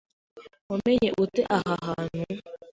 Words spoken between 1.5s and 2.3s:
aha hantu?